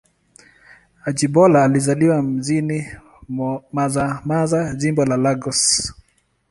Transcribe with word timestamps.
Ajibola 1.05 1.63
alizaliwa 1.63 2.21
mjini 2.21 2.85
Mazamaza, 3.71 4.75
Jimbo 4.75 5.05
la 5.05 5.17
Lagos. 5.17 5.93